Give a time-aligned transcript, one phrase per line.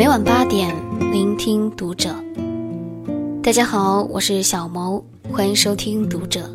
[0.00, 0.74] 每晚八点，
[1.12, 2.16] 聆听读者。
[3.42, 6.50] 大家好，我是小谋，欢迎收听读者。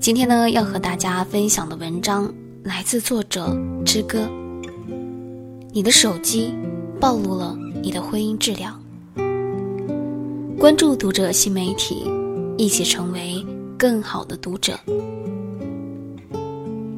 [0.00, 2.28] 今天呢，要和大家分享的文章
[2.64, 4.28] 来自作者之歌。
[5.70, 6.52] 你的手机
[6.98, 8.82] 暴露了你的婚姻质量。
[10.58, 12.04] 关注读者新媒体，
[12.58, 13.46] 一起成为
[13.78, 14.76] 更好的读者。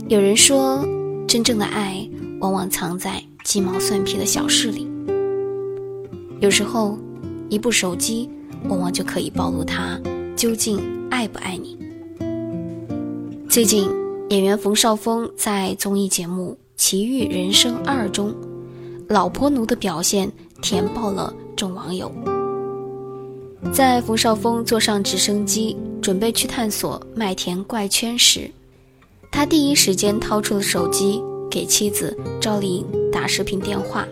[0.08, 0.82] 有人说，
[1.28, 2.08] 真正的爱
[2.40, 4.90] 往往藏在鸡毛蒜皮的小事里。
[6.42, 6.98] 有时候，
[7.48, 8.28] 一部手机
[8.68, 9.96] 往往就可以暴露他
[10.34, 11.78] 究竟爱不爱你。
[13.48, 13.88] 最近，
[14.30, 18.34] 演员冯绍峰在综艺节目《奇遇人生二》中，
[19.08, 20.28] 老婆奴的表现
[20.60, 22.10] 甜爆了众网友。
[23.72, 28.50] 在冯绍峰坐上直升机准备去探索麦田怪圈时，
[29.30, 34.04] 他第一时间掏出了手机，给妻子赵丽颖打视频电话，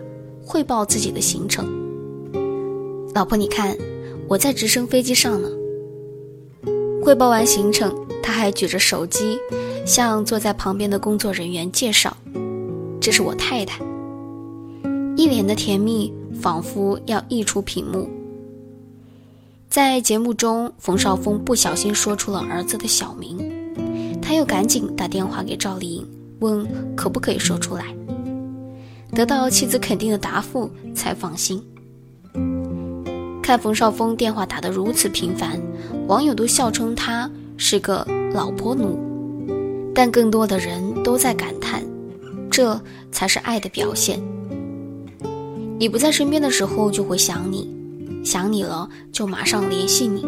[0.44, 1.79] 汇报自己的行程。
[3.12, 3.76] 老婆，你看，
[4.28, 5.48] 我在直升飞机上呢。
[7.02, 9.36] 汇报完行程，他还举着手机，
[9.84, 12.16] 向坐在旁边的工作人员介绍
[13.00, 13.82] ：“这是我太太。”
[15.16, 18.08] 一脸的甜蜜，仿佛要溢出屏幕。
[19.68, 23.38] 在节目中，冯绍峰不小心说出了儿子的小名，
[24.22, 27.86] 他又赶紧打电话给赵丽颖，问可不可以说出来。
[29.12, 31.60] 得到妻子肯定的答复，才放心。
[33.50, 35.60] 看冯绍峰电话打得如此频繁，
[36.06, 38.96] 网友都笑称他是个老婆奴，
[39.92, 41.82] 但更多的人都在感叹，
[42.48, 44.22] 这才是爱的表现。
[45.80, 47.68] 你不在身边的时候，就会想你。
[48.24, 50.24] 想你了，就马上联系你，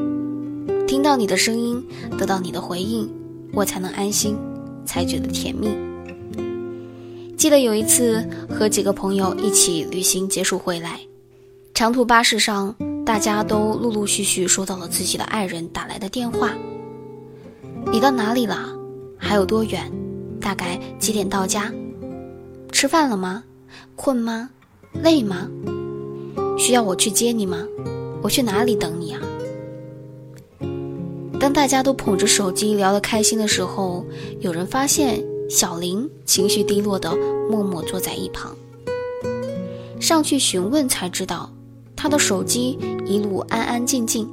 [0.89, 1.81] 听到你的声音，
[2.19, 3.09] 得到你的回应，
[3.55, 4.37] 我才能安心，
[4.85, 5.69] 才觉得甜蜜。
[7.37, 10.99] 记得有一次和几个朋友一起旅行结束回来，
[11.73, 16.53] 长途巴士上，大家都陆陆续续收到了自己的爱人打来的电话。
[17.91, 18.69] 你到哪里了？
[19.19, 19.91] 还有多远？
[20.41, 21.73] 大概几点到家？
[22.71, 23.43] 吃饭了吗？
[23.97, 24.51] 困吗？
[25.03, 25.49] 累吗？
[26.57, 27.67] 需要我去接你吗？
[28.23, 29.21] 我去哪里等你啊？
[31.41, 34.07] 当大家都捧着手机聊得开心的时候，
[34.39, 37.13] 有人发现小林情绪低落的
[37.51, 38.57] 默默坐在一旁。
[40.01, 41.53] 上去询问才知道，
[42.03, 42.77] 她的手机
[43.07, 44.29] 一路安安静静，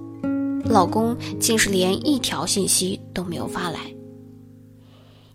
[0.65, 3.79] 老公竟是连一条信息都没有发来。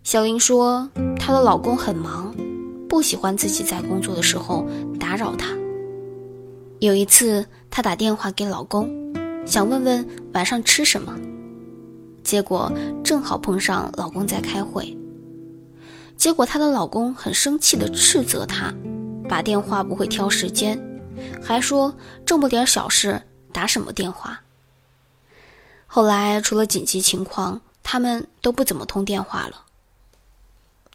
[0.03, 2.35] 小林说，她的老公很忙，
[2.89, 4.67] 不喜欢自己在工作的时候
[4.99, 5.57] 打扰她。
[6.81, 8.91] 有一次，她打电话给老公，
[9.47, 11.17] 想问问晚上吃什么，
[12.25, 12.69] 结果
[13.05, 14.99] 正好碰上老公在开会。
[16.17, 18.75] 结果她的老公很生气地斥责她，
[19.29, 20.77] 把电话不会挑时间，
[21.45, 21.95] 还说
[22.25, 23.23] 这么点小事
[23.53, 24.41] 打什么电话。
[25.87, 29.61] 后来除了紧急情况，他们都不怎么通电话了。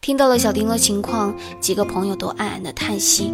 [0.02, 3.32] 听到了小丁的情况，几个朋友都暗暗的叹息。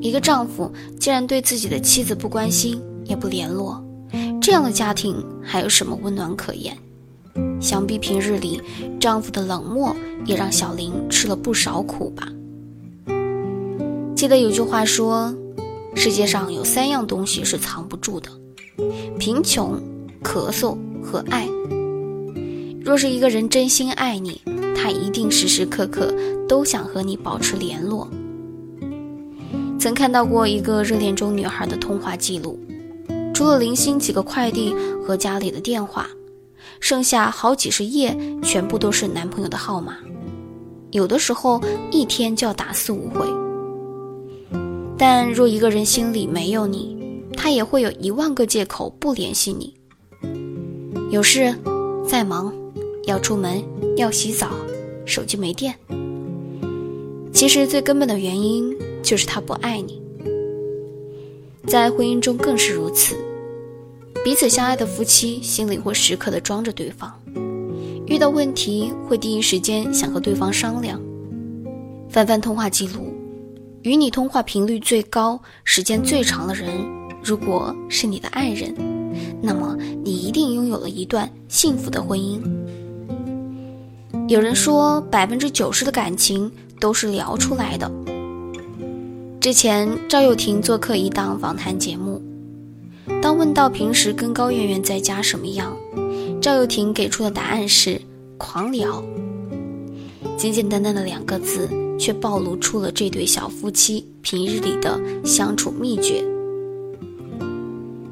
[0.00, 3.84] 一个丈夫竟然对自己的妻子不关心也不联络，
[4.40, 6.76] 这样的家庭还有什么温暖可言？
[7.60, 8.62] 想必平日里
[9.00, 9.94] 丈夫的冷漠
[10.24, 12.28] 也让小林吃了不少苦吧。
[14.16, 15.34] 记得有句话说
[15.98, 18.30] ：“世界上有三样东西是藏不住的，
[19.18, 19.76] 贫穷、
[20.22, 21.48] 咳嗽和爱。
[22.84, 24.40] 若是一个人真心爱你，
[24.76, 26.14] 他一定时时刻刻
[26.48, 28.08] 都想和你保持联络。”
[29.76, 32.56] 曾看到过一个热恋中女孩的通话记录，
[33.34, 34.72] 除了零星几个快递
[35.04, 36.06] 和家里的电话，
[36.78, 39.96] 剩下好几十页全部都是男朋友的号码，
[40.92, 41.60] 有的时候
[41.90, 43.26] 一天就要打四五回。
[44.98, 46.96] 但若一个人心里没有你，
[47.36, 49.74] 他也会有一万个借口不联系你。
[51.10, 51.54] 有事，
[52.06, 52.52] 在忙，
[53.04, 53.62] 要出门，
[53.96, 54.50] 要洗澡，
[55.06, 55.74] 手机没电。
[57.32, 58.76] 其实最根本的原因。
[59.00, 60.02] 就是他不爱你，
[61.66, 63.16] 在婚姻中更是如此。
[64.24, 67.10] 彼此相爱的夫妻心里会时刻的装着对方，
[68.06, 71.00] 遇到问题会第一时间想和对方商量。
[72.10, 73.07] 翻翻通话记录，
[73.82, 76.68] 与你通话频率最高、时间最长的人，
[77.22, 78.74] 如果是你的爱人，
[79.40, 82.40] 那么你一定拥有了一段幸福的婚姻。
[84.26, 87.90] 有人说，百分之九十的感情都是聊出来的。
[89.40, 92.20] 之前赵又廷做客一档访谈节目，
[93.22, 95.74] 当问到平时跟高圆圆在家什么样，
[96.42, 98.00] 赵又廷给出的答案是
[98.36, 99.02] “狂聊”，
[100.36, 106.24] 简简单单的两个字却暴露出了这对小夫妻平日里的相处秘诀。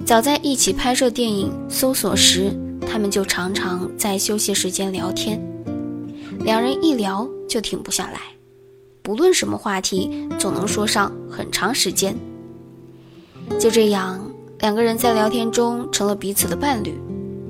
[0.04, 5.40] 早在一起拍摄电影《搜索》时，他们就常常在休息时间聊天，
[6.40, 8.20] 两人一聊就停不下来，
[9.02, 12.16] 不论什么话题，总能说上很长时间。
[13.58, 14.30] 就这样，
[14.60, 16.94] 两个人在聊天中成了彼此的伴侣，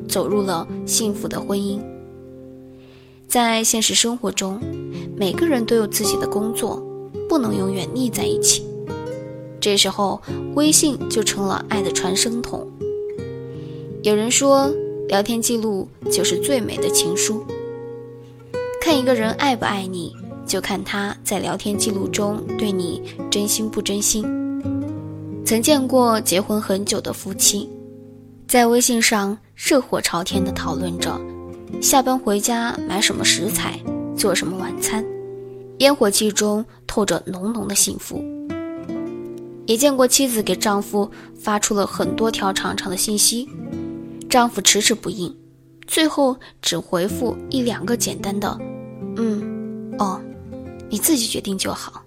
[0.08, 1.78] 走入了幸福的婚姻。
[3.28, 4.60] 在现实生活中，
[5.18, 6.82] 每个人都有自己的工作，
[7.28, 8.66] 不能永远腻在一起。
[9.58, 10.20] 这时候，
[10.54, 12.68] 微信就成了爱的传声筒。
[14.02, 14.70] 有人说，
[15.08, 17.44] 聊天记录就是最美的情书。
[18.80, 20.14] 看一个人爱不爱你，
[20.46, 24.24] 就看他在聊天记录中对你真心不真心。
[25.44, 27.68] 曾见过结婚很久的夫妻，
[28.46, 31.18] 在微信上热火朝天地讨论着
[31.80, 33.80] 下班回家买什么食材，
[34.16, 35.04] 做什么晚餐，
[35.78, 38.24] 烟火气中透着浓浓的幸福。
[39.66, 43.48] 也见过妻子给丈夫发出了很多条长长的信息，
[44.30, 45.36] 丈夫迟迟不应，
[45.86, 48.56] 最后只回复一两个简单的
[49.18, 50.20] “嗯，哦，
[50.88, 52.02] 你自己决定就好”。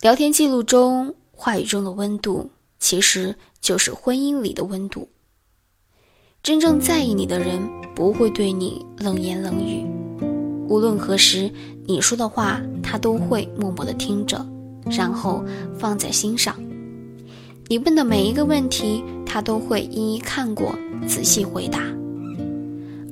[0.00, 5.08] 聊天记录中话语中的温度，其实就是婚姻里的温度。
[6.42, 7.60] 真正在意你的人，
[7.94, 9.84] 不会对你冷言冷语，
[10.68, 11.50] 无论何时
[11.86, 14.44] 你说的话，他都会默默的听着。
[14.90, 15.44] 然后
[15.76, 16.54] 放在心上，
[17.66, 20.74] 你问的每一个问题，他都会一一看过，
[21.06, 21.80] 仔细回答。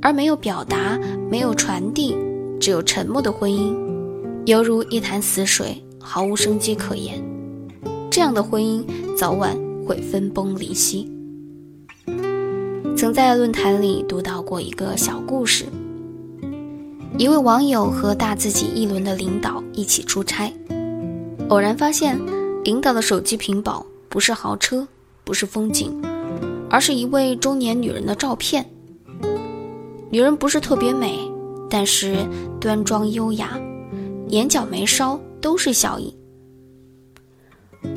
[0.01, 0.99] 而没有表达、
[1.31, 2.17] 没有传递、
[2.59, 3.77] 只有沉默的婚姻，
[4.47, 7.23] 犹如一潭死水，毫无生机可言。
[8.11, 8.83] 这样的婚姻
[9.15, 9.55] 早晚
[9.87, 11.11] 会分崩离析。
[12.97, 15.67] 曾在论坛里读到过一个小故事：
[17.19, 20.53] 一位网友和大自己一轮的领导一起出差。
[21.49, 22.21] 偶然发现，
[22.63, 24.87] 领导的手机屏保不是豪车，
[25.25, 25.99] 不是风景，
[26.69, 28.65] 而是一位中年女人的照片。
[30.11, 31.19] 女人不是特别美，
[31.71, 32.17] 但是
[32.61, 33.59] 端庄优雅，
[34.29, 36.15] 眼角眉梢都是笑意。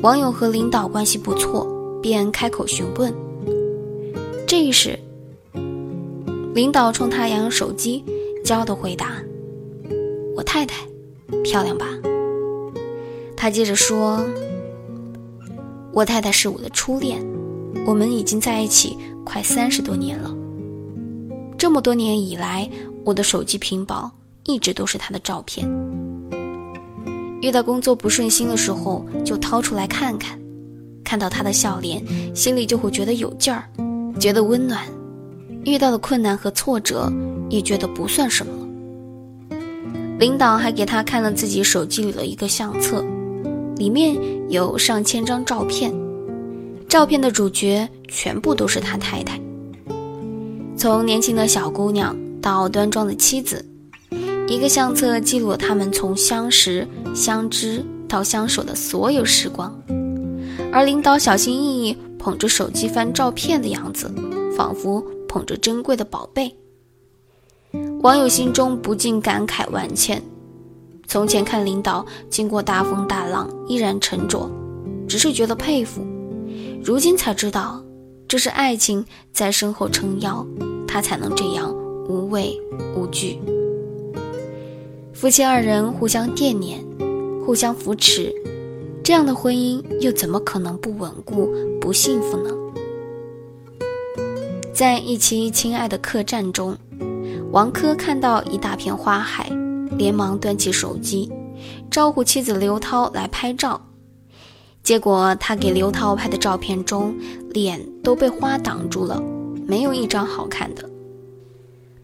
[0.00, 1.66] 网友和领导关系不错，
[2.00, 3.12] 便开口询问。
[4.46, 4.98] 这时，
[6.54, 8.02] 领导冲他扬扬手机，
[8.44, 9.16] 骄傲的回答
[10.36, 10.86] ：“我太太，
[11.44, 11.86] 漂亮吧？”
[13.36, 14.24] 他接着说
[15.92, 17.24] ：“我太太是我的初恋，
[17.86, 20.34] 我们已经在一起快三十多年了。
[21.56, 22.68] 这么多年以来，
[23.04, 24.10] 我的手机屏保
[24.44, 25.68] 一直都是她的照片。
[27.42, 30.38] 遇到工作不顺心的时候，就掏出来看看，
[31.02, 32.04] 看到她的笑脸，
[32.34, 33.64] 心里就会觉得有劲儿，
[34.18, 34.80] 觉得温暖。
[35.64, 37.10] 遇到的困难和挫折，
[37.50, 39.58] 也觉得不算什么了。
[40.18, 43.04] 领导还给他看了自己手机里的一个相册。”
[43.76, 44.14] 里面
[44.50, 45.90] 有上千张照片，
[46.86, 49.40] 照片的主角全部都是他太太。
[50.76, 53.64] 从年轻的小姑娘到端庄的妻子，
[54.46, 59.74] 一个相册记录了他们从相识、相知到相守的所有时光。
[60.70, 64.12] 而领导小心翼翼捧着手机翻照片的样子，
[64.54, 66.54] 仿佛捧着珍贵的宝贝。
[68.02, 70.22] 网友心中不禁感慨万千。
[71.06, 74.50] 从前看领导经过大风大浪依然沉着，
[75.06, 76.00] 只是觉得佩服。
[76.82, 77.84] 如今才知道，
[78.26, 79.04] 这是爱情
[79.34, 80.46] 在身后撑腰，
[80.88, 81.70] 他才能这样
[82.08, 82.58] 无畏
[82.96, 83.38] 无惧。
[85.12, 86.82] 夫妻二人互相惦念，
[87.44, 88.32] 互相扶持，
[89.04, 92.50] 这样的婚姻又怎么可能不稳固、不幸福呢？
[94.72, 96.74] 在一期《亲爱的客栈》中，
[97.50, 99.50] 王珂看到一大片花海。
[99.98, 101.28] 连忙端起手机，
[101.90, 103.78] 招呼妻子刘涛来拍照。
[104.84, 107.12] 结果他给刘涛拍的照片中，
[107.50, 109.20] 脸都被花挡住了，
[109.66, 110.88] 没有一张好看的。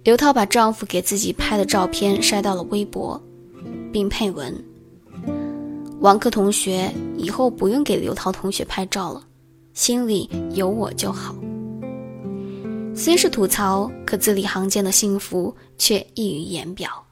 [0.03, 3.21] 刘涛把丈夫给自己拍的照片晒到了微博，
[3.93, 4.53] 并配文
[6.01, 9.23] ：“王珂同学以后不用给刘涛同学拍照了，
[9.75, 11.37] 心里有我就好。”
[12.97, 17.05] 虽是吐槽，可字里行间的幸福却溢于言表。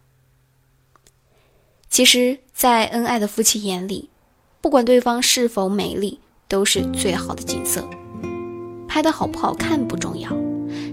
[1.90, 4.08] 其实，在恩爱的夫妻眼里，
[4.62, 7.86] 不管对方是否美丽，都是最好的景色。
[8.88, 10.30] 拍的好不好看不重要，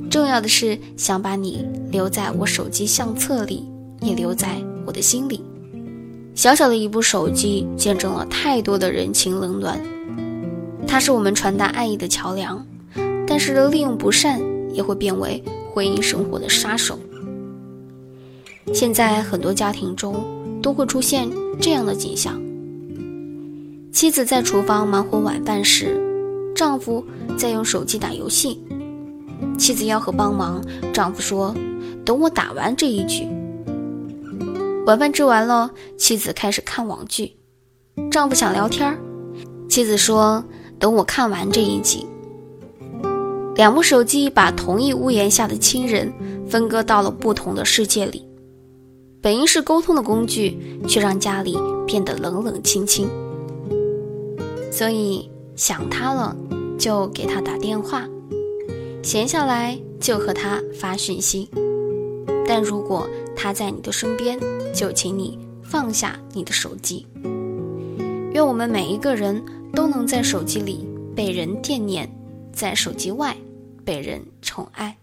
[0.10, 3.66] 重要的是想把你留在我手机相册里，
[4.02, 5.42] 也留在我的心里。
[6.36, 9.82] 小小的一部手机，见证了太多的人情冷暖。
[10.86, 12.66] 它是我们传达爱意的桥梁，
[13.26, 14.42] 但是利用不善，
[14.74, 16.98] 也会变为婚姻生活的杀手。
[18.74, 20.24] 现在很多家庭中，
[20.62, 22.40] 都会出现这样的景象：
[23.92, 26.00] 妻子在厨房忙活晚饭时，
[26.56, 27.04] 丈夫
[27.38, 28.62] 在用手机打游戏。
[29.58, 30.64] 妻子吆喝帮忙，
[30.94, 31.54] 丈夫说
[32.06, 33.28] ：“等我打完这一局。”
[34.86, 37.36] 晚饭吃完了，妻子开始看网剧，
[38.12, 38.98] 丈夫想聊天
[39.68, 40.44] 妻子说
[40.80, 42.06] ：“等我看完这一集。”
[43.56, 46.12] 两部手机把同一屋檐下的亲人
[46.48, 48.26] 分割到了不同的世界里，
[49.22, 53.10] 本应是沟通的工具，却让家里变得冷冷清清。
[54.72, 56.36] 所以想他了，
[56.80, 58.08] 就给他打电话。
[59.04, 61.50] 闲下来就和他发讯息，
[62.48, 64.40] 但如果他在你的身边，
[64.74, 67.06] 就请你放下你的手机。
[68.32, 69.44] 愿我们每一个人
[69.74, 72.10] 都能在手机里被人惦念，
[72.54, 73.36] 在手机外
[73.84, 74.96] 被人宠爱。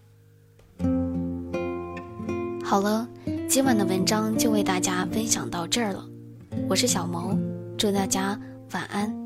[2.63, 3.07] 好了，
[3.49, 6.05] 今晚的文章就为大家分享到这儿了。
[6.69, 7.39] 我是小萌，
[7.77, 8.39] 祝大家
[8.71, 9.18] 晚安。